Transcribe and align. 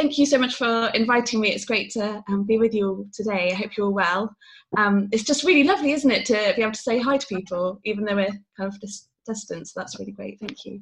thank 0.00 0.16
you 0.16 0.24
so 0.24 0.38
much 0.38 0.54
for 0.54 0.90
inviting 0.94 1.40
me. 1.40 1.50
It's 1.50 1.66
great 1.66 1.90
to 1.90 2.24
um, 2.30 2.44
be 2.44 2.56
with 2.56 2.72
you 2.72 2.88
all 2.88 3.06
today. 3.12 3.50
I 3.52 3.54
hope 3.54 3.76
you're 3.76 3.84
all 3.84 3.92
well. 3.92 4.34
Um, 4.78 5.10
it's 5.12 5.24
just 5.24 5.44
really 5.44 5.62
lovely, 5.62 5.92
isn't 5.92 6.10
it, 6.10 6.24
to 6.26 6.54
be 6.56 6.62
able 6.62 6.72
to 6.72 6.80
say 6.80 6.98
hi 6.98 7.18
to 7.18 7.26
people, 7.26 7.78
even 7.84 8.06
though 8.06 8.16
we're 8.16 8.38
kind 8.56 8.72
of 8.72 8.80
dis- 8.80 9.08
distance. 9.26 9.74
That's 9.74 9.98
really 9.98 10.12
great. 10.12 10.40
Thank 10.40 10.64
you. 10.64 10.80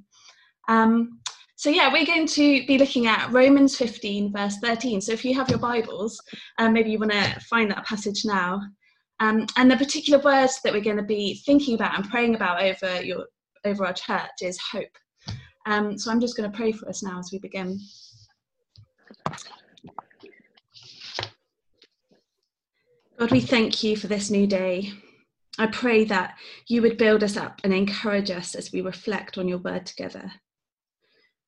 Um, 0.69 1.19
so 1.57 1.69
yeah, 1.69 1.93
we're 1.93 2.07
going 2.07 2.29
to 2.29 2.65
be 2.67 2.79
looking 2.79 3.09
at 3.09 3.33
Romans 3.33 3.77
15, 3.77 4.33
verse 4.33 4.59
13. 4.63 5.01
So 5.01 5.11
if 5.11 5.25
you 5.25 5.35
have 5.35 5.51
your 5.51 5.59
Bibles, 5.59 6.23
um, 6.59 6.73
maybe 6.73 6.91
you 6.93 7.01
want 7.01 7.11
to 7.11 7.41
find 7.41 7.69
that 7.73 7.87
passage 7.87 8.25
now. 8.25 8.63
Um, 9.19 9.49
and 9.57 9.69
the 9.69 9.77
particular 9.77 10.23
words 10.23 10.61
that 10.63 10.73
we're 10.73 10.81
going 10.81 10.97
to 10.97 11.03
be 11.03 11.43
thinking 11.45 11.75
about 11.75 11.97
and 11.97 12.09
praying 12.09 12.37
about 12.37 12.63
over 12.63 13.03
your 13.03 13.27
over 13.65 13.85
our 13.85 13.93
church 13.93 14.43
is 14.43 14.61
hope. 14.61 14.97
Um, 15.67 15.99
so 15.99 16.13
I'm 16.13 16.21
just 16.21 16.37
going 16.37 16.49
to 16.49 16.57
pray 16.57 16.71
for 16.71 16.89
us 16.89 17.03
now 17.03 17.19
as 17.19 17.31
we 17.33 17.41
begin. 17.41 17.81
God, 23.19 23.33
we 23.33 23.41
thank 23.41 23.83
you 23.83 23.97
for 23.97 24.07
this 24.07 24.31
new 24.31 24.47
day. 24.47 24.93
I 25.59 25.67
pray 25.67 26.05
that 26.05 26.37
you 26.69 26.83
would 26.83 26.97
build 26.97 27.25
us 27.25 27.37
up 27.37 27.61
and 27.65 27.75
encourage 27.75 28.31
us 28.31 28.55
as 28.55 28.71
we 28.73 28.81
reflect 28.81 29.39
on 29.39 29.49
your 29.49 29.59
word 29.59 29.87
together. 29.87 30.31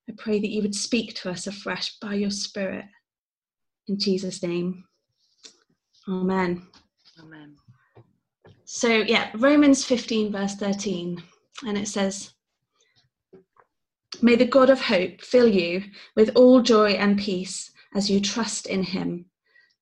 I 0.08 0.14
pray 0.18 0.40
that 0.40 0.50
you 0.50 0.62
would 0.62 0.74
speak 0.74 1.14
to 1.16 1.30
us 1.30 1.46
afresh 1.46 1.96
by 2.00 2.14
your 2.14 2.30
Spirit. 2.30 2.86
In 3.86 4.00
Jesus' 4.00 4.42
name. 4.42 4.84
Amen. 6.08 6.66
Amen. 7.20 7.54
So, 8.64 8.88
yeah, 8.88 9.30
Romans 9.36 9.84
15, 9.84 10.32
verse 10.32 10.56
13, 10.56 11.22
and 11.68 11.78
it 11.78 11.86
says, 11.86 12.32
May 14.20 14.34
the 14.34 14.44
God 14.44 14.70
of 14.70 14.80
hope 14.80 15.20
fill 15.20 15.46
you 15.46 15.84
with 16.16 16.32
all 16.34 16.62
joy 16.62 16.90
and 16.90 17.16
peace 17.16 17.69
as 17.94 18.10
you 18.10 18.20
trust 18.20 18.66
in 18.66 18.82
him, 18.82 19.26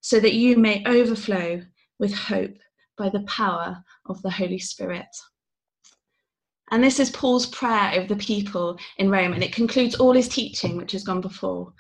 so 0.01 0.21
that 0.21 0.35
you 0.35 0.57
may 0.57 0.83
overflow 0.87 1.63
with 1.99 2.15
hope 2.15 2.57
by 2.97 3.09
the 3.09 3.23
power 3.23 3.83
of 4.07 4.21
the 4.23 4.31
Holy 4.31 4.59
Spirit. 4.59 5.07
And 6.71 6.85
this 6.85 7.01
is 7.01 7.11
Paul's 7.11 7.47
prayer 7.47 7.93
over 7.95 8.07
the 8.07 8.17
people 8.17 8.79
in 8.99 9.11
Rome, 9.11 9.33
and 9.33 9.43
it 9.43 9.55
concludes 9.55 9.95
all 9.95 10.13
his 10.13 10.29
teaching, 10.29 10.77
which 10.77 10.93
has 10.93 11.05
gone 11.05 11.21
before. 11.21 11.73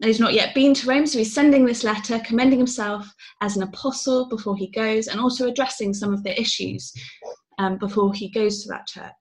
He's 0.00 0.20
not 0.20 0.34
yet 0.34 0.54
been 0.54 0.74
to 0.74 0.88
Rome, 0.88 1.06
so 1.06 1.18
he's 1.18 1.34
sending 1.34 1.64
this 1.64 1.82
letter, 1.82 2.20
commending 2.20 2.58
himself 2.58 3.12
as 3.40 3.56
an 3.56 3.64
apostle 3.64 4.28
before 4.28 4.56
he 4.56 4.70
goes, 4.70 5.08
and 5.08 5.18
also 5.18 5.48
addressing 5.48 5.92
some 5.92 6.12
of 6.14 6.22
the 6.22 6.40
issues 6.40 6.92
um, 7.58 7.78
before 7.78 8.14
he 8.14 8.30
goes 8.30 8.62
to 8.62 8.68
that 8.68 8.86
church. 8.86 9.12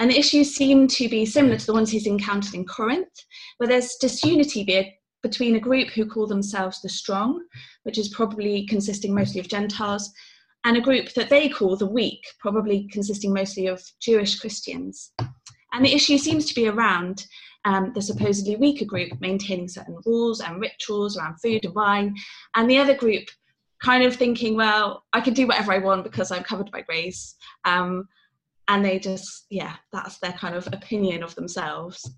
And 0.00 0.10
the 0.10 0.18
issues 0.18 0.56
seem 0.56 0.88
to 0.88 1.08
be 1.08 1.24
similar 1.24 1.56
to 1.56 1.66
the 1.66 1.72
ones 1.72 1.90
he's 1.90 2.08
encountered 2.08 2.54
in 2.54 2.66
Corinth, 2.66 3.14
where 3.58 3.68
there's 3.68 3.94
disunity 4.00 4.64
between 5.24 5.56
a 5.56 5.66
group 5.68 5.88
who 5.88 6.06
call 6.06 6.26
themselves 6.26 6.82
the 6.82 6.88
strong, 6.88 7.42
which 7.84 7.98
is 7.98 8.10
probably 8.10 8.66
consisting 8.66 9.14
mostly 9.14 9.40
of 9.40 9.48
Gentiles, 9.48 10.12
and 10.64 10.76
a 10.76 10.82
group 10.82 11.14
that 11.14 11.30
they 11.30 11.48
call 11.48 11.76
the 11.76 11.86
weak, 11.86 12.22
probably 12.38 12.86
consisting 12.92 13.32
mostly 13.32 13.66
of 13.66 13.82
Jewish 14.00 14.38
Christians. 14.38 15.12
And 15.72 15.82
the 15.82 15.94
issue 15.94 16.18
seems 16.18 16.44
to 16.46 16.54
be 16.54 16.68
around 16.68 17.26
um, 17.64 17.92
the 17.94 18.02
supposedly 18.02 18.56
weaker 18.56 18.84
group 18.84 19.10
maintaining 19.20 19.66
certain 19.66 19.96
rules 20.04 20.40
and 20.40 20.60
rituals 20.60 21.16
around 21.16 21.40
food 21.40 21.64
and 21.64 21.74
wine, 21.74 22.14
and 22.54 22.70
the 22.70 22.78
other 22.78 22.94
group 22.94 23.24
kind 23.82 24.04
of 24.04 24.14
thinking, 24.14 24.56
well, 24.56 25.04
I 25.14 25.22
can 25.22 25.32
do 25.32 25.46
whatever 25.46 25.72
I 25.72 25.78
want 25.78 26.04
because 26.04 26.30
I'm 26.30 26.44
covered 26.44 26.70
by 26.70 26.82
grace. 26.82 27.34
Um, 27.64 28.08
and 28.68 28.84
they 28.84 28.98
just, 28.98 29.46
yeah, 29.50 29.74
that's 29.92 30.18
their 30.18 30.32
kind 30.32 30.54
of 30.54 30.66
opinion 30.72 31.22
of 31.22 31.34
themselves. 31.34 32.10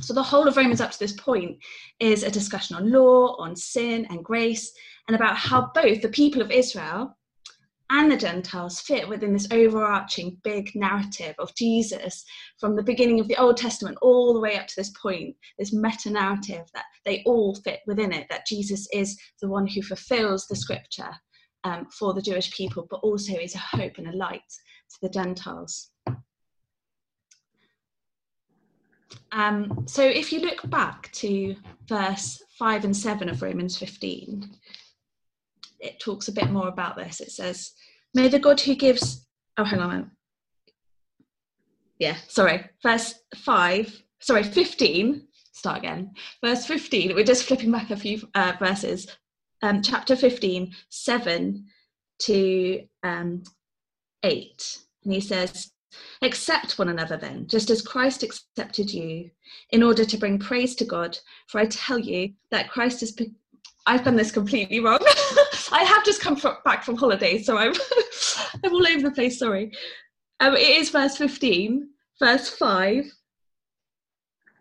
So 0.00 0.12
the 0.12 0.22
whole 0.22 0.48
of 0.48 0.56
Romans 0.56 0.80
up 0.80 0.90
to 0.90 0.98
this 0.98 1.12
point 1.12 1.58
is 2.00 2.22
a 2.22 2.30
discussion 2.30 2.76
on 2.76 2.90
law, 2.90 3.36
on 3.38 3.56
sin 3.56 4.06
and 4.10 4.24
grace, 4.24 4.72
and 5.08 5.14
about 5.14 5.36
how 5.36 5.70
both 5.74 6.02
the 6.02 6.08
people 6.08 6.42
of 6.42 6.50
Israel 6.50 7.16
and 7.90 8.10
the 8.10 8.16
Gentiles 8.16 8.80
fit 8.80 9.08
within 9.08 9.32
this 9.32 9.46
overarching 9.50 10.38
big 10.42 10.74
narrative 10.74 11.34
of 11.38 11.54
Jesus 11.54 12.24
from 12.58 12.74
the 12.74 12.82
beginning 12.82 13.20
of 13.20 13.28
the 13.28 13.36
Old 13.36 13.56
Testament 13.56 13.98
all 14.00 14.32
the 14.32 14.40
way 14.40 14.56
up 14.56 14.66
to 14.66 14.74
this 14.76 14.90
point, 15.00 15.36
this 15.58 15.72
meta 15.72 16.10
narrative 16.10 16.66
that 16.74 16.86
they 17.04 17.22
all 17.26 17.54
fit 17.56 17.80
within 17.86 18.12
it, 18.12 18.26
that 18.30 18.46
Jesus 18.46 18.88
is 18.92 19.18
the 19.40 19.48
one 19.48 19.66
who 19.66 19.82
fulfills 19.82 20.46
the 20.46 20.56
scripture 20.56 21.14
um, 21.64 21.86
for 21.90 22.14
the 22.14 22.22
Jewish 22.22 22.50
people, 22.52 22.86
but 22.90 23.00
also 23.00 23.34
is 23.34 23.54
a 23.54 23.58
hope 23.58 23.98
and 23.98 24.08
a 24.08 24.16
light 24.16 24.40
to 24.90 24.96
the 25.02 25.10
Gentiles. 25.10 25.90
Um, 29.32 29.84
so 29.86 30.04
if 30.04 30.32
you 30.32 30.40
look 30.40 30.68
back 30.70 31.10
to 31.12 31.56
verse 31.88 32.42
5 32.58 32.84
and 32.84 32.96
7 32.96 33.28
of 33.28 33.42
Romans 33.42 33.76
15, 33.76 34.48
it 35.80 36.00
talks 36.00 36.28
a 36.28 36.32
bit 36.32 36.50
more 36.50 36.68
about 36.68 36.96
this. 36.96 37.20
It 37.20 37.30
says, 37.30 37.72
May 38.14 38.28
the 38.28 38.38
God 38.38 38.60
who 38.60 38.74
gives, 38.74 39.26
oh, 39.58 39.64
hang 39.64 39.80
on 39.80 39.90
a 39.90 39.94
minute. 39.94 40.10
Yeah, 41.98 42.16
sorry, 42.28 42.64
verse 42.82 43.14
5, 43.36 44.02
sorry, 44.20 44.42
15, 44.42 45.26
start 45.52 45.78
again. 45.78 46.12
Verse 46.44 46.66
15, 46.66 47.14
we're 47.14 47.24
just 47.24 47.44
flipping 47.44 47.72
back 47.72 47.90
a 47.90 47.96
few 47.96 48.20
uh, 48.34 48.52
verses. 48.58 49.08
Um, 49.62 49.82
chapter 49.82 50.14
15, 50.14 50.72
7 50.90 51.66
to 52.20 52.80
um, 53.02 53.42
8. 54.22 54.78
And 55.04 55.12
he 55.12 55.20
says, 55.20 55.70
Accept 56.22 56.78
one 56.78 56.88
another 56.88 57.16
then, 57.16 57.46
just 57.46 57.70
as 57.70 57.82
Christ 57.82 58.22
accepted 58.22 58.92
you, 58.92 59.30
in 59.70 59.82
order 59.82 60.04
to 60.04 60.16
bring 60.16 60.38
praise 60.38 60.74
to 60.76 60.84
God. 60.84 61.18
For 61.48 61.60
I 61.60 61.66
tell 61.66 61.98
you 61.98 62.32
that 62.50 62.70
Christ. 62.70 63.16
Be- 63.16 63.34
I've 63.86 64.04
done 64.04 64.16
this 64.16 64.32
completely 64.32 64.80
wrong. 64.80 65.00
I 65.72 65.82
have 65.84 66.04
just 66.04 66.22
come 66.22 66.36
from, 66.36 66.56
back 66.64 66.84
from 66.84 66.96
holiday, 66.96 67.42
so 67.42 67.58
I'm 67.58 67.74
I'm 68.64 68.72
all 68.72 68.86
over 68.86 69.02
the 69.02 69.10
place. 69.10 69.38
Sorry. 69.38 69.72
Um, 70.40 70.54
it 70.54 70.68
is 70.68 70.90
verse 70.90 71.16
fifteen, 71.16 71.90
verse 72.18 72.48
five 72.48 73.04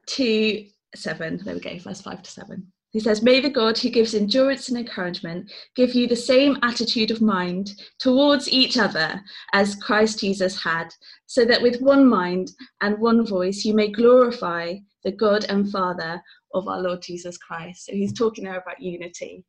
to 0.07 0.65
seven. 0.95 1.39
There 1.43 1.53
we 1.53 1.61
go. 1.61 1.77
Verse 1.79 2.01
five 2.01 2.21
to 2.21 2.29
seven. 2.29 2.72
He 2.93 2.99
says, 2.99 3.23
May 3.23 3.39
the 3.39 3.49
God 3.49 3.75
who 3.79 3.89
gives 3.89 4.13
endurance 4.13 4.69
and 4.69 4.77
encouragement 4.77 5.51
give 5.75 5.95
you 5.95 6.07
the 6.07 6.15
same 6.15 6.57
attitude 6.61 7.09
of 7.09 7.21
mind 7.21 7.71
towards 7.99 8.47
each 8.47 8.77
other 8.77 9.19
as 9.51 9.75
Christ 9.75 10.19
Jesus 10.19 10.61
had, 10.61 10.93
so 11.25 11.43
that 11.43 11.61
with 11.61 11.81
one 11.81 12.07
mind 12.07 12.51
and 12.81 12.99
one 12.99 13.25
voice 13.25 13.65
you 13.65 13.73
may 13.73 13.87
glorify 13.87 14.75
the 15.03 15.11
God 15.11 15.45
and 15.49 15.71
Father 15.71 16.21
of 16.53 16.67
our 16.67 16.81
Lord 16.81 17.01
Jesus 17.01 17.35
Christ. 17.35 17.87
So 17.87 17.93
he's 17.93 18.13
talking 18.13 18.43
there 18.43 18.59
about 18.59 18.79
unity. 18.79 19.43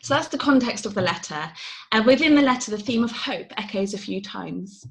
So 0.00 0.14
that's 0.14 0.28
the 0.28 0.38
context 0.38 0.86
of 0.86 0.94
the 0.94 1.02
letter. 1.02 1.52
And 1.92 2.06
within 2.06 2.34
the 2.34 2.42
letter, 2.42 2.70
the 2.70 2.78
theme 2.78 3.04
of 3.04 3.12
hope 3.12 3.52
echoes 3.58 3.92
a 3.92 3.98
few 3.98 4.22
times 4.22 4.86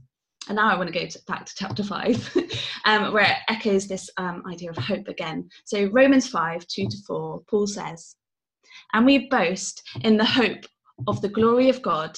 and 0.47 0.55
now 0.55 0.69
I 0.69 0.75
want 0.75 0.91
to 0.91 0.99
go 0.99 1.05
to, 1.05 1.19
back 1.27 1.45
to 1.45 1.53
chapter 1.55 1.83
5, 1.83 2.37
um, 2.85 3.13
where 3.13 3.23
it 3.23 3.37
echoes 3.47 3.87
this 3.87 4.09
um, 4.17 4.43
idea 4.49 4.71
of 4.71 4.77
hope 4.77 5.07
again. 5.07 5.49
So, 5.65 5.85
Romans 5.87 6.27
5 6.27 6.67
2 6.67 6.87
to 6.87 6.97
4, 7.07 7.41
Paul 7.49 7.67
says, 7.67 8.15
And 8.93 9.05
we 9.05 9.29
boast 9.29 9.83
in 10.03 10.17
the 10.17 10.25
hope 10.25 10.65
of 11.07 11.21
the 11.21 11.29
glory 11.29 11.69
of 11.69 11.81
God. 11.81 12.17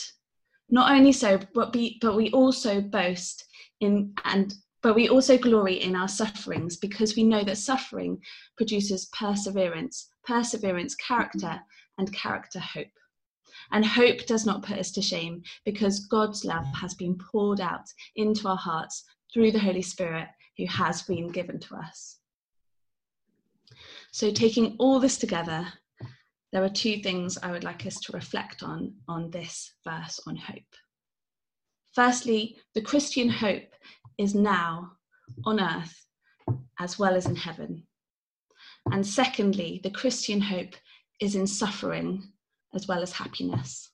Not 0.70 0.92
only 0.92 1.12
so, 1.12 1.40
but, 1.54 1.74
be, 1.74 1.98
but 2.02 2.16
we 2.16 2.32
also 2.32 2.82
boast 2.82 3.46
in 3.82 4.14
and 4.24 4.54
but 4.82 4.96
we 4.96 5.08
also 5.08 5.38
glory 5.38 5.76
in 5.76 5.96
our 5.96 6.10
sufferings 6.10 6.76
because 6.76 7.16
we 7.16 7.24
know 7.24 7.44
that 7.46 7.58
suffering 7.58 8.22
produces 8.58 9.10
perseverance, 9.18 10.10
perseverance, 10.26 10.94
character, 10.96 11.58
and 11.98 12.12
character, 12.14 12.60
hope. 12.60 12.88
And 13.74 13.84
hope 13.86 14.26
does 14.26 14.46
not 14.46 14.64
put 14.64 14.78
us 14.78 14.92
to 14.92 15.02
shame 15.02 15.44
because 15.66 16.06
God's 16.06 16.46
love 16.46 16.68
has 16.80 16.94
been 16.94 17.18
poured 17.18 17.60
out 17.60 17.86
into 18.16 18.48
our 18.48 18.56
hearts 18.56 19.04
through 19.34 19.52
the 19.52 19.60
Holy 19.60 19.82
Spirit 19.82 20.28
who 20.58 20.68
has 20.68 21.02
been 21.02 21.28
given 21.28 21.60
to 21.60 21.76
us. 21.76 22.20
So, 24.12 24.32
taking 24.32 24.76
all 24.78 25.00
this 25.00 25.18
together, 25.18 25.68
there 26.52 26.64
are 26.64 26.70
two 26.70 26.98
things 27.00 27.40
I 27.42 27.52
would 27.52 27.64
like 27.64 27.88
us 27.88 28.00
to 28.02 28.12
reflect 28.12 28.62
on 28.62 28.94
on 29.08 29.32
this 29.32 29.74
verse 29.84 30.20
on 30.28 30.36
hope. 30.36 30.76
Firstly, 31.96 32.58
the 32.76 32.82
Christian 32.82 33.28
hope 33.28 33.74
is 34.20 34.36
now 34.36 34.92
on 35.46 35.60
earth 35.60 36.06
as 36.80 37.00
well 37.00 37.16
as 37.16 37.26
in 37.26 37.36
heaven. 37.36 37.88
And 38.92 39.06
secondly, 39.06 39.80
the 39.84 39.90
Christian 39.90 40.42
hope 40.42 40.76
is 41.20 41.36
in 41.36 41.48
suffering 41.48 42.33
as 42.74 42.88
well 42.88 43.02
as 43.02 43.14
happiness. 43.14 43.90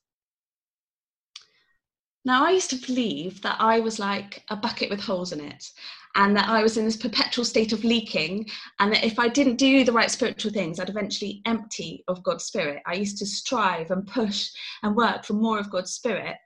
Now, 2.24 2.44
I 2.44 2.50
used 2.50 2.70
to 2.70 2.86
believe 2.86 3.40
that 3.42 3.56
I 3.58 3.80
was 3.80 3.98
like 3.98 4.44
a 4.50 4.56
bucket 4.56 4.90
with 4.90 5.00
holes 5.00 5.32
in 5.32 5.40
it, 5.40 5.70
and 6.16 6.36
that 6.36 6.48
I 6.48 6.62
was 6.62 6.76
in 6.76 6.84
this 6.84 6.96
perpetual 6.96 7.46
state 7.46 7.72
of 7.72 7.82
leaking, 7.82 8.46
and 8.78 8.92
that 8.92 9.04
if 9.04 9.18
I 9.18 9.28
didn't 9.28 9.56
do 9.56 9.84
the 9.84 9.92
right 9.92 10.10
spiritual 10.10 10.52
things, 10.52 10.78
I'd 10.78 10.90
eventually 10.90 11.40
empty 11.46 12.04
of 12.08 12.22
God's 12.22 12.44
Spirit. 12.44 12.82
I 12.86 12.94
used 12.94 13.16
to 13.18 13.26
strive 13.26 13.90
and 13.90 14.06
push 14.06 14.50
and 14.82 14.94
work 14.94 15.24
for 15.24 15.32
more 15.32 15.58
of 15.58 15.70
God's 15.70 15.92
Spirit. 15.92 16.36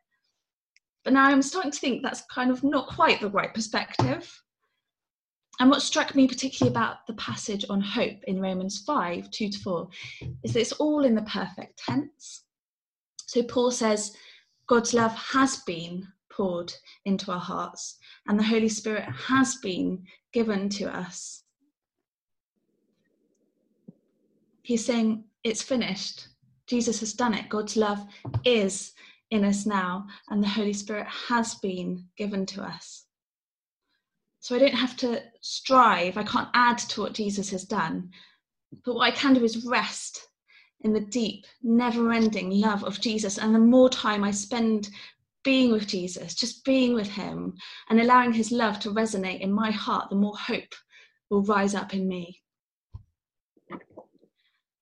But 1.02 1.14
now 1.14 1.24
I'm 1.24 1.42
starting 1.42 1.72
to 1.72 1.78
think 1.78 2.02
that's 2.02 2.22
kind 2.32 2.50
of 2.50 2.62
not 2.62 2.88
quite 2.88 3.20
the 3.20 3.30
right 3.30 3.52
perspective. 3.52 4.32
And 5.60 5.70
what 5.70 5.82
struck 5.82 6.14
me 6.14 6.26
particularly 6.26 6.72
about 6.72 7.06
the 7.06 7.14
passage 7.14 7.64
on 7.70 7.80
hope 7.80 8.18
in 8.26 8.40
Romans 8.40 8.82
5 8.86 9.30
2 9.30 9.48
to 9.48 9.58
4 9.58 9.88
is 10.42 10.52
that 10.52 10.60
it's 10.60 10.72
all 10.72 11.04
in 11.04 11.14
the 11.14 11.22
perfect 11.22 11.78
tense. 11.78 12.44
So 13.26 13.42
Paul 13.42 13.70
says, 13.70 14.16
God's 14.66 14.94
love 14.94 15.12
has 15.12 15.58
been 15.58 16.06
poured 16.30 16.72
into 17.04 17.30
our 17.30 17.40
hearts, 17.40 17.98
and 18.26 18.38
the 18.38 18.44
Holy 18.44 18.68
Spirit 18.68 19.04
has 19.04 19.56
been 19.56 20.02
given 20.32 20.68
to 20.70 20.84
us. 20.86 21.44
He's 24.62 24.84
saying, 24.84 25.24
It's 25.44 25.62
finished. 25.62 26.28
Jesus 26.66 27.00
has 27.00 27.12
done 27.12 27.34
it. 27.34 27.50
God's 27.50 27.76
love 27.76 28.04
is 28.44 28.94
in 29.30 29.44
us 29.44 29.66
now, 29.66 30.06
and 30.30 30.42
the 30.42 30.48
Holy 30.48 30.72
Spirit 30.72 31.06
has 31.06 31.56
been 31.56 32.06
given 32.16 32.46
to 32.46 32.62
us. 32.62 33.03
So 34.44 34.54
I 34.54 34.58
don't 34.58 34.74
have 34.74 34.94
to 34.98 35.22
strive, 35.40 36.18
I 36.18 36.22
can't 36.22 36.50
add 36.52 36.76
to 36.76 37.00
what 37.00 37.14
Jesus 37.14 37.48
has 37.48 37.64
done. 37.64 38.10
But 38.84 38.94
what 38.94 39.04
I 39.04 39.10
can 39.10 39.32
do 39.32 39.42
is 39.42 39.64
rest 39.64 40.28
in 40.82 40.92
the 40.92 41.00
deep, 41.00 41.46
never 41.62 42.12
ending 42.12 42.50
love 42.50 42.84
of 42.84 43.00
Jesus. 43.00 43.38
And 43.38 43.54
the 43.54 43.58
more 43.58 43.88
time 43.88 44.22
I 44.22 44.32
spend 44.32 44.90
being 45.44 45.72
with 45.72 45.86
Jesus, 45.86 46.34
just 46.34 46.62
being 46.62 46.92
with 46.92 47.08
Him, 47.08 47.54
and 47.88 47.98
allowing 47.98 48.34
His 48.34 48.52
love 48.52 48.78
to 48.80 48.90
resonate 48.90 49.40
in 49.40 49.50
my 49.50 49.70
heart, 49.70 50.10
the 50.10 50.16
more 50.16 50.36
hope 50.36 50.74
will 51.30 51.42
rise 51.44 51.74
up 51.74 51.94
in 51.94 52.06
me. 52.06 52.42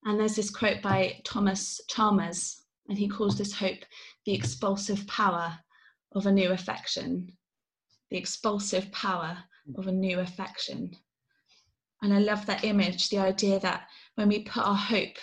And 0.03 0.19
there's 0.19 0.35
this 0.35 0.49
quote 0.49 0.81
by 0.81 1.21
Thomas 1.23 1.79
Chalmers, 1.87 2.63
and 2.89 2.97
he 2.97 3.07
calls 3.07 3.37
this 3.37 3.53
hope 3.53 3.79
the 4.25 4.33
expulsive 4.33 5.07
power 5.07 5.57
of 6.11 6.25
a 6.25 6.33
new 6.33 6.51
affection. 6.51 7.31
The 8.11 8.17
expulsive 8.17 8.91
power 8.91 9.37
of 9.75 9.87
a 9.87 9.91
new 9.91 10.19
affection. 10.19 10.91
And 12.01 12.13
I 12.13 12.19
love 12.19 12.45
that 12.45 12.63
image, 12.63 13.09
the 13.09 13.19
idea 13.19 13.59
that 13.59 13.87
when 14.15 14.27
we 14.27 14.43
put 14.43 14.65
our 14.65 14.75
hope 14.75 15.17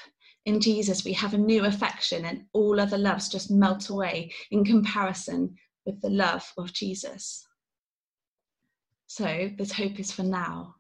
in 0.47 0.61
Jesus, 0.61 1.05
we 1.05 1.13
have 1.13 1.35
a 1.35 1.39
new 1.39 1.65
affection 1.67 2.25
and 2.25 2.45
all 2.53 2.81
other 2.81 2.99
loves 2.99 3.29
just 3.29 3.51
melt 3.51 3.91
away 3.91 4.33
in 4.51 4.65
comparison 4.65 5.55
with 5.85 6.01
the 6.01 6.11
love 6.11 6.51
of 6.57 6.73
Jesus. 6.73 7.47
So, 9.07 9.51
this 9.59 9.73
hope 9.73 9.99
is 9.99 10.13
for 10.13 10.23
now. 10.23 10.77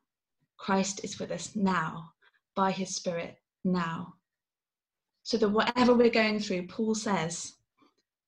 Christ 0.56 1.00
is 1.04 1.18
with 1.18 1.30
us 1.30 1.56
now 1.56 2.12
by 2.54 2.70
his 2.70 2.94
Spirit 2.94 3.36
now. 3.64 4.14
So 5.22 5.36
that 5.38 5.48
whatever 5.48 5.94
we're 5.94 6.10
going 6.10 6.38
through, 6.38 6.66
Paul 6.68 6.94
says, 6.94 7.54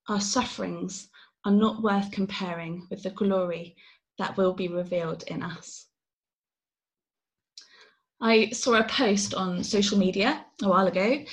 our 0.08 0.20
sufferings 0.20 1.08
are 1.44 1.52
not 1.52 1.82
worth 1.82 2.10
comparing 2.10 2.86
with 2.90 3.02
the 3.02 3.10
glory 3.10 3.76
that 4.22 4.36
will 4.36 4.52
be 4.52 4.68
revealed 4.68 5.24
in 5.26 5.42
us. 5.42 5.86
I 8.20 8.50
saw 8.50 8.74
a 8.74 8.84
post 8.84 9.34
on 9.34 9.64
social 9.64 9.98
media 9.98 10.46
a 10.62 10.68
while 10.68 10.86
ago 10.86 11.24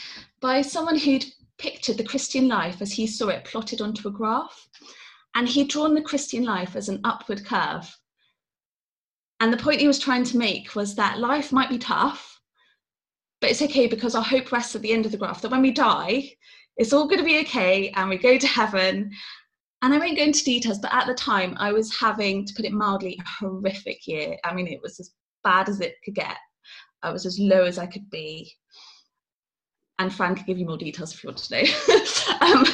by 0.42 0.64
someone 0.64 0.98
who'd 0.98 1.26
pictured 1.60 1.98
the 1.98 2.04
Christian 2.12 2.48
life 2.48 2.82
as 2.82 2.92
he 2.92 3.06
saw 3.06 3.28
it 3.28 3.44
plotted 3.44 3.80
onto 3.80 4.08
a 4.08 4.12
graph. 4.12 4.68
And 5.36 5.48
he'd 5.48 5.70
drawn 5.70 5.94
the 5.94 6.02
Christian 6.02 6.44
life 6.44 6.76
as 6.76 6.90
an 6.90 7.02
upward 7.04 7.46
curve. 7.46 7.96
And 9.40 9.54
the 9.54 9.64
point 9.64 9.82
he 9.82 9.88
was 9.88 10.00
trying 10.00 10.24
to 10.24 10.38
make 10.38 10.74
was 10.74 10.96
that 10.96 11.20
life 11.20 11.52
might 11.52 11.70
be 11.70 11.78
tough, 11.78 12.42
but 13.40 13.52
it's 13.52 13.62
okay 13.62 13.86
because 13.86 14.16
our 14.16 14.24
hope 14.24 14.52
rests 14.52 14.76
at 14.76 14.82
the 14.82 14.92
end 14.92 15.06
of 15.06 15.12
the 15.12 15.18
graph 15.20 15.44
that 15.44 15.52
when 15.52 15.62
we 15.62 15.70
die, 15.72 16.32
it's 16.76 16.92
all 16.92 17.08
going 17.08 17.20
to 17.20 17.32
be 17.32 17.42
okay 17.42 17.90
and 17.92 18.10
we 18.10 18.18
go 18.18 18.36
to 18.40 18.48
heaven 18.48 19.12
and 19.82 19.94
I 19.94 19.98
won't 19.98 20.18
go 20.18 20.24
into 20.24 20.44
details, 20.44 20.80
but 20.80 20.94
at 20.94 21.08
the 21.08 21.14
time 21.14 21.56
I 21.58 21.72
was 21.72 21.96
having, 21.98 22.46
to 22.46 22.54
put 22.54 22.66
it 22.66 22.74
mildly, 22.74 23.20
a 23.20 23.46
horrific 23.46 24.06
year. 24.06 24.38
I 24.44 24.54
mean, 24.54 24.68
it 24.68 24.82
was 24.82 25.00
as 25.00 25.12
bad 25.44 25.70
as 25.70 25.80
it 25.80 25.96
could 26.04 26.16
get. 26.16 26.38
I 27.02 27.12
was 27.12 27.26
as 27.26 27.40
low 27.40 27.64
as 27.64 27.78
I 27.78 27.86
could 27.86 28.10
be. 28.10 28.52
And 30.00 30.14
Fran 30.14 30.36
could 30.36 30.46
give 30.46 30.58
you 30.58 30.66
more 30.66 30.78
details 30.78 31.14
if 31.14 31.24
you 31.24 31.30
want 31.30 31.40
to 31.40 31.56
know. 31.56 32.42
um, 32.42 32.66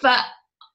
but 0.00 0.20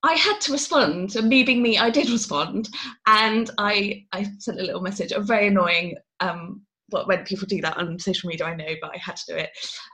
I 0.03 0.13
had 0.13 0.39
to 0.41 0.51
respond, 0.51 1.15
and 1.15 1.27
me 1.27 1.43
being 1.43 1.61
me, 1.61 1.77
I 1.77 1.89
did 1.89 2.09
respond, 2.09 2.69
and 3.07 3.49
I 3.57 4.05
I 4.13 4.27
sent 4.39 4.59
a 4.59 4.63
little 4.63 4.81
message, 4.81 5.11
a 5.11 5.19
very 5.19 5.47
annoying. 5.47 5.95
Um, 6.19 6.61
what 6.89 7.07
when 7.07 7.25
people 7.25 7.47
do 7.47 7.61
that 7.61 7.77
on 7.77 7.99
social 7.99 8.29
media, 8.29 8.45
I 8.45 8.55
know, 8.55 8.73
but 8.81 8.91
I 8.93 8.97
had 8.97 9.17
to 9.17 9.33
do 9.33 9.35
it. 9.35 9.49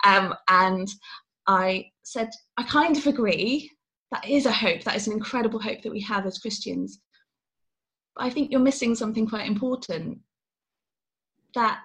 Um, 0.06 0.36
and 0.50 0.88
I 1.48 1.86
said, 2.04 2.30
I 2.57 2.63
kind 2.63 2.95
of 2.95 3.07
agree 3.07 3.71
that 4.13 4.30
is 4.30 4.45
a 4.45 4.51
hope. 4.51 4.83
That 4.83 4.95
is 4.95 5.07
an 5.07 5.13
incredible 5.13 5.60
hope 5.60 5.81
that 5.81 5.92
we 5.92 6.01
have 6.01 6.27
as 6.27 6.38
Christians. 6.38 7.00
But 8.15 8.25
I 8.25 8.30
think 8.30 8.51
you're 8.51 8.60
missing 8.60 8.94
something 8.94 9.27
quite 9.27 9.48
important 9.48 10.19
that 11.56 11.80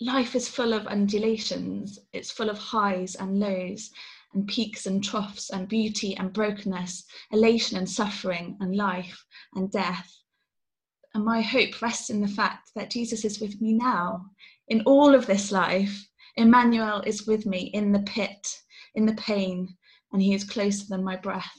life 0.00 0.36
is 0.36 0.48
full 0.48 0.72
of 0.72 0.86
undulations, 0.86 1.98
it's 2.12 2.30
full 2.30 2.48
of 2.48 2.58
highs 2.58 3.16
and 3.16 3.40
lows, 3.40 3.90
and 4.34 4.46
peaks 4.46 4.86
and 4.86 5.02
troughs, 5.02 5.50
and 5.50 5.68
beauty 5.68 6.16
and 6.16 6.32
brokenness, 6.32 7.04
elation 7.32 7.76
and 7.76 7.90
suffering, 7.90 8.56
and 8.60 8.76
life 8.76 9.24
and 9.54 9.72
death. 9.72 10.08
And 11.12 11.24
my 11.24 11.40
hope 11.40 11.82
rests 11.82 12.08
in 12.08 12.20
the 12.20 12.28
fact 12.28 12.70
that 12.76 12.90
Jesus 12.90 13.24
is 13.24 13.40
with 13.40 13.60
me 13.60 13.72
now 13.72 14.26
in 14.68 14.82
all 14.82 15.12
of 15.12 15.26
this 15.26 15.50
life. 15.50 16.08
Emmanuel 16.36 17.02
is 17.04 17.26
with 17.26 17.46
me 17.46 17.70
in 17.74 17.90
the 17.90 18.02
pit, 18.02 18.46
in 18.94 19.06
the 19.06 19.14
pain, 19.14 19.76
and 20.12 20.22
he 20.22 20.34
is 20.34 20.44
closer 20.44 20.86
than 20.88 21.04
my 21.04 21.16
breath. 21.16 21.50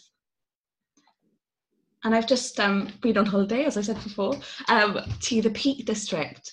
And 2.04 2.16
I've 2.16 2.28
just 2.28 2.60
um, 2.60 2.90
been 3.02 3.18
on 3.18 3.26
holiday, 3.26 3.66
as 3.66 3.78
I 3.78 3.82
said 3.82 4.02
before, 4.02 4.40
um, 4.70 5.00
to 5.22 5.42
the 5.42 5.50
Peak 5.50 5.86
District. 5.86 6.52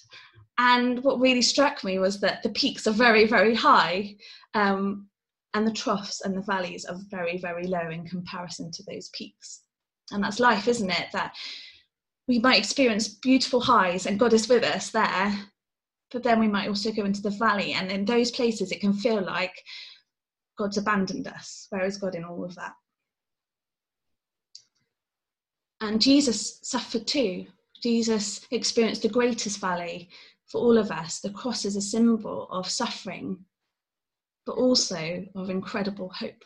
And 0.58 1.02
what 1.04 1.20
really 1.20 1.42
struck 1.42 1.84
me 1.84 1.98
was 1.98 2.18
that 2.20 2.42
the 2.42 2.48
peaks 2.50 2.86
are 2.86 2.92
very, 2.92 3.26
very 3.26 3.54
high, 3.54 4.16
um, 4.54 5.06
and 5.54 5.66
the 5.66 5.72
troughs 5.72 6.22
and 6.22 6.36
the 6.36 6.42
valleys 6.42 6.84
are 6.84 6.98
very, 7.10 7.38
very 7.38 7.66
low 7.66 7.88
in 7.90 8.06
comparison 8.06 8.70
to 8.72 8.82
those 8.84 9.08
peaks. 9.10 9.62
And 10.10 10.22
that's 10.22 10.40
life, 10.40 10.68
isn't 10.68 10.90
it? 10.90 11.06
That 11.12 11.34
we 12.28 12.38
might 12.38 12.58
experience 12.58 13.08
beautiful 13.08 13.60
highs 13.60 14.06
and 14.06 14.18
God 14.18 14.32
is 14.32 14.48
with 14.48 14.64
us 14.64 14.90
there, 14.90 15.34
but 16.10 16.22
then 16.22 16.40
we 16.40 16.48
might 16.48 16.68
also 16.68 16.92
go 16.92 17.04
into 17.04 17.22
the 17.22 17.30
valley. 17.30 17.72
And 17.72 17.90
in 17.90 18.04
those 18.04 18.30
places, 18.30 18.72
it 18.72 18.80
can 18.80 18.92
feel 18.92 19.22
like 19.22 19.54
God's 20.56 20.78
abandoned 20.78 21.28
us. 21.28 21.66
Where 21.70 21.84
is 21.84 21.98
God 21.98 22.14
in 22.14 22.24
all 22.24 22.44
of 22.44 22.54
that? 22.56 22.74
And 25.80 26.00
Jesus 26.00 26.58
suffered 26.62 27.06
too. 27.06 27.46
Jesus 27.82 28.46
experienced 28.50 29.02
the 29.02 29.08
greatest 29.08 29.60
valley 29.60 30.08
for 30.46 30.60
all 30.60 30.78
of 30.78 30.90
us. 30.90 31.20
The 31.20 31.30
cross 31.30 31.64
is 31.64 31.76
a 31.76 31.82
symbol 31.82 32.48
of 32.50 32.68
suffering, 32.68 33.44
but 34.46 34.56
also 34.56 35.26
of 35.34 35.50
incredible 35.50 36.08
hope. 36.08 36.44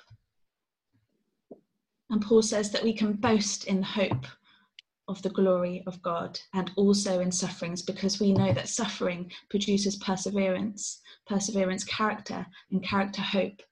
And 2.11 2.20
Paul 2.20 2.42
says 2.42 2.73
that 2.73 2.82
we 2.82 2.92
can 2.92 3.12
boast 3.12 3.64
in 3.64 3.80
the 3.80 3.87
hope 3.87 4.26
of 5.06 5.23
the 5.23 5.30
glory 5.30 5.82
of 5.87 6.02
God 6.02 6.38
and 6.54 6.70
also 6.76 7.20
in 7.20 7.30
sufferings 7.30 7.82
because 7.82 8.20
we 8.20 8.32
know 8.32 8.52
that 8.52 8.68
suffering 8.68 9.30
produces 9.49 9.96
perseverance, 9.96 11.00
perseverance, 11.26 11.85
character, 11.85 12.46
and 12.70 12.82
character, 12.82 13.23
hope. 13.23 13.62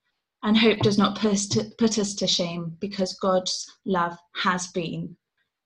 And 0.42 0.56
hope 0.56 0.78
does 0.78 0.98
not 0.98 1.18
put 1.18 1.98
us 1.98 2.14
to 2.14 2.26
shame 2.26 2.76
because 2.80 3.18
God's 3.18 3.66
love 3.84 4.16
has 4.36 4.68
been 4.68 5.16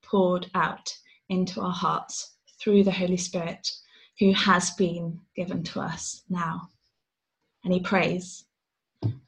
poured 0.02 0.50
out 0.54 0.94
into 1.28 1.60
our 1.60 1.72
hearts 1.72 2.36
through 2.60 2.84
the 2.84 2.90
Holy 2.90 3.16
Spirit 3.16 3.68
who 4.18 4.32
has 4.32 4.70
been 4.72 5.20
given 5.36 5.62
to 5.64 5.80
us 5.80 6.22
now. 6.28 6.68
And 7.64 7.72
he 7.72 7.80
prays, 7.80 8.44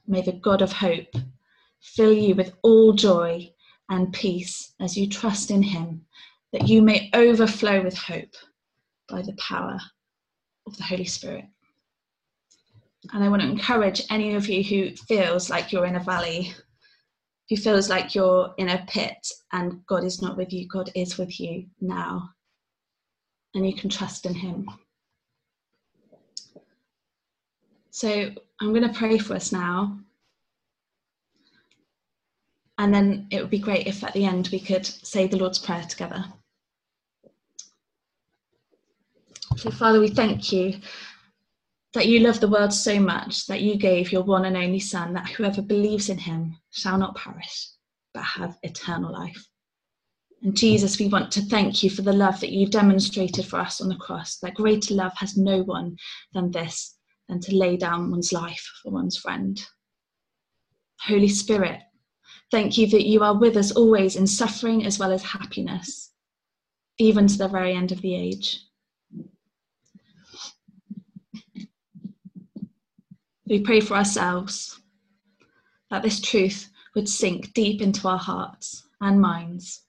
May 0.06 0.22
the 0.22 0.32
God 0.32 0.62
of 0.62 0.72
hope 0.72 1.14
fill 1.80 2.12
you 2.12 2.34
with 2.34 2.54
all 2.62 2.92
joy 2.92 3.50
and 3.90 4.12
peace 4.12 4.72
as 4.80 4.96
you 4.96 5.08
trust 5.08 5.50
in 5.50 5.62
him, 5.62 6.06
that 6.52 6.68
you 6.68 6.80
may 6.82 7.10
overflow 7.14 7.82
with 7.82 7.96
hope 7.96 8.34
by 9.08 9.22
the 9.22 9.34
power 9.34 9.78
of 10.66 10.76
the 10.76 10.84
Holy 10.84 11.04
Spirit. 11.04 11.44
And 13.12 13.22
I 13.22 13.28
want 13.28 13.42
to 13.42 13.48
encourage 13.48 14.02
any 14.10 14.34
of 14.34 14.48
you 14.48 14.62
who 14.62 14.96
feels 14.96 15.50
like 15.50 15.72
you're 15.72 15.86
in 15.86 15.96
a 15.96 16.02
valley, 16.02 16.54
who 17.48 17.56
feels 17.56 17.90
like 17.90 18.14
you're 18.14 18.54
in 18.56 18.70
a 18.70 18.84
pit 18.88 19.26
and 19.52 19.84
God 19.86 20.04
is 20.04 20.22
not 20.22 20.36
with 20.36 20.52
you, 20.52 20.66
God 20.66 20.90
is 20.94 21.18
with 21.18 21.38
you 21.38 21.66
now. 21.80 22.30
And 23.54 23.66
you 23.66 23.74
can 23.74 23.90
trust 23.90 24.26
in 24.26 24.34
Him. 24.34 24.68
So 27.90 28.30
I'm 28.60 28.72
going 28.72 28.88
to 28.88 28.98
pray 28.98 29.18
for 29.18 29.34
us 29.34 29.52
now. 29.52 29.98
And 32.78 32.92
then 32.92 33.28
it 33.30 33.40
would 33.40 33.50
be 33.50 33.58
great 33.58 33.86
if 33.86 34.02
at 34.02 34.14
the 34.14 34.24
end 34.24 34.48
we 34.50 34.58
could 34.58 34.84
say 34.84 35.28
the 35.28 35.36
Lord's 35.36 35.60
Prayer 35.60 35.84
together. 35.88 36.24
So, 39.56 39.70
Father, 39.70 40.00
we 40.00 40.08
thank 40.08 40.50
you 40.50 40.80
that 41.94 42.08
you 42.08 42.20
love 42.20 42.40
the 42.40 42.48
world 42.48 42.72
so 42.72 42.98
much 42.98 43.46
that 43.46 43.62
you 43.62 43.76
gave 43.76 44.10
your 44.10 44.24
one 44.24 44.44
and 44.44 44.56
only 44.56 44.80
Son, 44.80 45.14
that 45.14 45.28
whoever 45.28 45.62
believes 45.62 46.08
in 46.08 46.18
him 46.18 46.56
shall 46.70 46.98
not 46.98 47.16
perish, 47.16 47.68
but 48.12 48.24
have 48.24 48.58
eternal 48.64 49.12
life. 49.12 49.46
And 50.42 50.56
Jesus, 50.56 50.98
we 50.98 51.06
want 51.06 51.30
to 51.32 51.40
thank 51.42 51.82
you 51.82 51.88
for 51.88 52.02
the 52.02 52.12
love 52.12 52.40
that 52.40 52.52
you 52.52 52.66
demonstrated 52.66 53.46
for 53.46 53.60
us 53.60 53.80
on 53.80 53.88
the 53.88 53.94
cross. 53.94 54.38
That 54.38 54.54
greater 54.54 54.92
love 54.92 55.12
has 55.16 55.36
no 55.36 55.62
one 55.62 55.96
than 56.32 56.50
this, 56.50 56.96
than 57.28 57.40
to 57.40 57.56
lay 57.56 57.76
down 57.76 58.10
one's 58.10 58.32
life 58.32 58.68
for 58.82 58.90
one's 58.90 59.16
friend. 59.16 59.64
Holy 61.00 61.28
Spirit, 61.28 61.80
thank 62.50 62.76
you 62.76 62.88
that 62.88 63.06
you 63.06 63.22
are 63.22 63.38
with 63.38 63.56
us 63.56 63.70
always 63.70 64.16
in 64.16 64.26
suffering 64.26 64.84
as 64.84 64.98
well 64.98 65.12
as 65.12 65.22
happiness, 65.22 66.10
even 66.98 67.28
to 67.28 67.38
the 67.38 67.48
very 67.48 67.74
end 67.74 67.92
of 67.92 68.02
the 68.02 68.14
age. 68.16 68.60
We 73.46 73.60
pray 73.60 73.80
for 73.80 73.94
ourselves 73.94 74.80
that 75.90 76.02
this 76.02 76.20
truth 76.20 76.70
would 76.94 77.08
sink 77.08 77.52
deep 77.52 77.82
into 77.82 78.08
our 78.08 78.18
hearts 78.18 78.88
and 79.00 79.20
minds, 79.20 79.82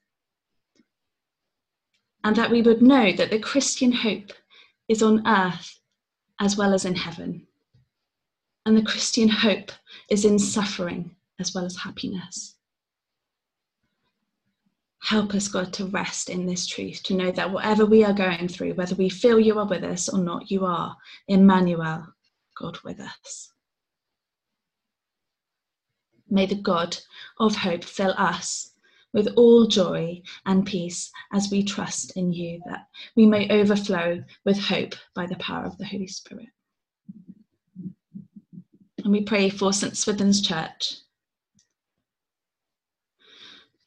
and 2.24 2.36
that 2.36 2.52
we 2.52 2.62
would 2.62 2.82
know 2.82 3.12
that 3.14 3.30
the 3.30 3.40
Christian 3.40 3.92
hope 3.92 4.34
is 4.90 5.02
on 5.02 5.26
earth 5.28 5.80
as 6.42 6.58
well 6.58 6.74
as 6.74 6.86
in 6.86 6.96
heaven. 6.96 7.48
And 8.66 8.76
the 8.76 8.84
Christian 8.84 9.30
hope 9.30 9.72
is 10.10 10.26
in 10.26 10.40
suffering 10.40 11.16
as 11.40 11.54
well 11.54 11.66
as 11.66 11.78
happiness. 11.78 12.56
Help 15.04 15.36
us, 15.36 15.48
God, 15.48 15.72
to 15.74 15.86
rest 15.86 16.32
in 16.32 16.48
this 16.48 16.66
truth, 16.66 17.04
to 17.04 17.14
know 17.14 17.32
that 17.32 17.52
whatever 17.52 17.86
we 17.86 18.04
are 18.04 18.12
going 18.12 18.48
through, 18.48 18.74
whether 18.74 18.96
we 18.96 19.08
feel 19.08 19.40
you 19.40 19.60
are 19.60 19.68
with 19.68 19.84
us 19.84 20.10
or 20.10 20.18
not, 20.18 20.50
you 20.50 20.66
are 20.66 20.98
Emmanuel, 21.28 22.08
God 22.56 22.78
with 22.84 23.00
us. 23.00 23.52
May 26.30 26.46
the 26.46 26.56
God 26.56 26.98
of 27.40 27.56
hope 27.56 27.84
fill 27.84 28.14
us 28.18 28.72
with 29.14 29.28
all 29.38 29.66
joy 29.66 30.22
and 30.46 30.66
peace 30.66 31.12
as 31.32 31.50
we 31.50 31.64
trust 31.64 32.18
in 32.18 32.34
you, 32.34 32.62
that 32.66 32.88
we 33.16 33.26
may 33.26 33.48
overflow 33.50 34.22
with 34.44 34.60
hope 34.60 34.96
by 35.14 35.26
the 35.26 35.38
power 35.38 35.64
of 35.64 35.78
the 35.78 35.86
Holy 35.86 36.08
Spirit. 36.08 36.50
And 39.04 39.14
we 39.14 39.22
pray 39.22 39.50
for 39.50 39.72
St. 39.72 39.96
Swithin's 39.96 40.42
Church. 40.42 40.96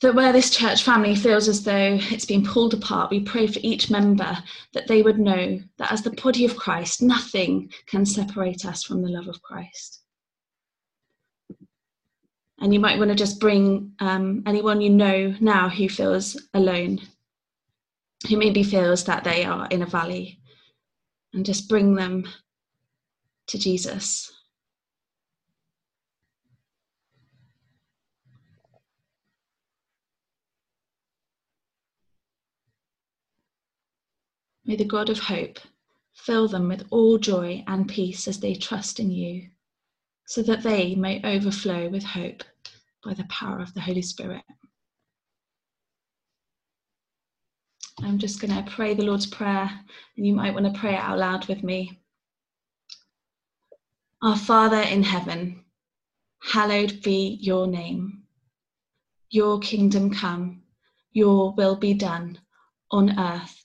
That 0.01 0.15
where 0.15 0.33
this 0.33 0.51
church 0.51 0.85
family 0.85 1.17
feels 1.17 1.49
as 1.49 1.65
though 1.65 1.99
it's 2.01 2.25
been 2.25 2.45
pulled 2.45 2.73
apart, 2.73 3.11
we 3.11 3.21
pray 3.21 3.49
for 3.49 3.59
each 3.63 3.91
member 3.91 4.39
that 4.73 4.87
they 4.87 5.03
would 5.03 5.19
know 5.19 5.59
that 5.79 5.91
as 5.91 6.03
the 6.03 6.13
body 6.13 6.45
of 6.45 6.57
Christ, 6.57 7.03
nothing 7.03 7.73
can 7.87 8.07
separate 8.07 8.65
us 8.65 8.85
from 8.85 9.03
the 9.03 9.09
love 9.09 9.27
of 9.27 9.43
Christ. 9.43 10.03
And 12.61 12.73
you 12.73 12.79
might 12.79 12.99
want 12.99 13.11
to 13.11 13.17
just 13.17 13.41
bring 13.41 13.93
um, 13.99 14.43
anyone 14.47 14.81
you 14.81 14.91
know 14.91 15.35
now 15.41 15.69
who 15.69 15.89
feels 15.89 16.41
alone, 16.55 17.01
who 18.29 18.37
maybe 18.37 18.63
feels 18.63 19.05
that 19.05 19.25
they 19.25 19.45
are 19.45 19.67
in 19.69 19.83
a 19.83 19.87
valley, 19.87 20.41
and 21.33 21.45
just 21.45 21.69
bring 21.69 21.95
them 21.95 22.25
to 23.49 23.59
Jesus. 23.59 24.33
May 34.69 34.77
the 34.77 34.85
God 34.85 35.09
of 35.09 35.19
hope 35.19 35.61
fill 36.13 36.47
them 36.47 36.69
with 36.69 36.87
all 36.91 37.17
joy 37.17 37.65
and 37.67 37.89
peace 37.89 38.29
as 38.29 38.39
they 38.39 38.55
trust 38.55 39.01
in 39.01 39.11
you, 39.11 39.49
so 40.27 40.43
that 40.43 40.63
they 40.63 40.95
may 40.95 41.23
overflow 41.25 41.89
with 41.89 42.03
hope 42.03 42.45
by 43.03 43.15
the 43.15 43.25
power 43.31 43.61
of 43.61 43.73
the 43.73 43.81
Holy 43.81 44.03
Spirit. 44.03 44.43
I'm 48.03 48.19
just 48.19 48.43
going 48.43 48.63
to 48.63 48.71
pray 48.71 48.93
the 48.93 49.05
Lord's 49.05 49.25
Prayer, 49.25 49.71
and 50.19 50.27
you 50.27 50.35
might 50.35 50.53
want 50.53 50.67
to 50.67 50.79
pray 50.79 50.93
it 50.93 51.01
out 51.01 51.19
loud 51.19 51.49
with 51.49 51.65
me. 51.65 52.03
Our 54.21 54.37
Father 54.37 54.83
in 54.83 55.03
heaven, 55.03 55.65
hallowed 56.43 57.01
be 57.03 57.39
your 57.41 57.67
name. 57.67 58.25
Your 59.31 59.61
kingdom 59.61 60.11
come, 60.13 60.63
your 61.13 61.55
will 61.55 61.75
be 61.75 61.95
done 61.95 62.39
on 62.91 63.19
earth 63.19 63.65